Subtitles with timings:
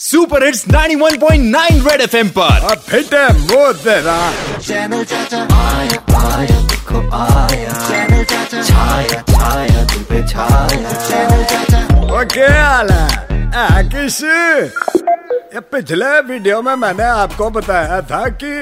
[0.00, 4.14] Super hits 91.9 red FM पर। अब fit है वो तेरा
[4.58, 11.80] चैनल चाचा आया आया देखो आया। चैनल चाचा छाया छाया तुम पे छाया। चैनल चाचा
[12.06, 14.22] वो क्या हाल आ, किस?
[14.22, 18.52] ये पिछले वीडियो में मैंने आपको बताया था कि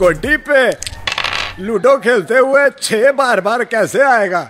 [0.00, 0.68] गोटी पे
[1.60, 4.48] लूडो खेलते हुए छह बार बार कैसे आएगा?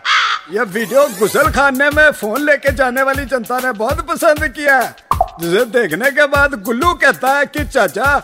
[0.53, 4.95] यह वीडियो गुसल खाने में फ़ोन लेके जाने वाली जनता ने बहुत पसंद किया है।
[5.41, 8.17] जिसे देखने के बाद गुल्लू कहता है कि चाचा,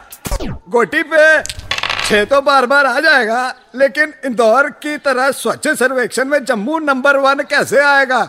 [0.43, 6.45] गोटी पे छह तो बार बार आ जाएगा, लेकिन इंदौर की तरह स्वच्छ सर्वेक्षण में
[6.45, 8.21] जम्मू नंबर वन कैसे आएगा?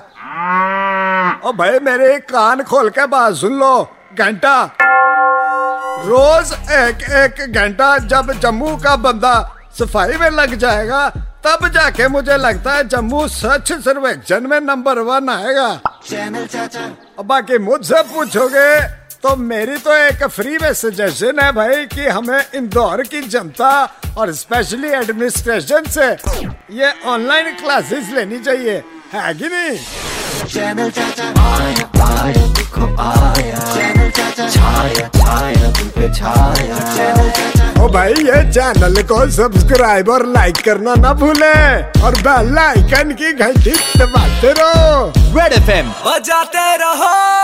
[1.45, 4.63] और भाई, मेरे कान खोल के बात सुन लो, घंटा।
[6.02, 9.36] रोज एक एक घंटा जब जम्मू का बंदा
[9.80, 11.08] सफ़ाई में लग जाएगा,
[11.45, 15.70] तब जाके मुझे लगता है जम्मू स्वच्छ सर्वेक्षण में नंबर वन आएगा।
[16.08, 16.80] चैनल चाचा
[17.20, 18.70] और बाकी मुझसे पूछोगे
[19.23, 23.72] तो मेरी तो एक फ्री में सजेशन है भाई कि हमें इंदौर की जनता
[24.17, 26.08] और स्पेशली एडमिनिस्ट्रेशन से
[26.75, 28.83] ये ऑनलाइन क्लासेस लेनी चाहिए।
[29.14, 29.77] है कि नहीं?
[30.47, 37.88] चैनल चाचा आया आया देखो आया। चैनल चाचा छाया छाया पे छाया। चैनल चाचा ओ
[37.94, 41.53] भाई ये चैनल को सब्सक्राइब और लाइक करना ना भूले
[42.03, 47.39] और बेल आइकन की घंटी दबाते रहो। रेड एफएम बजाते रहो।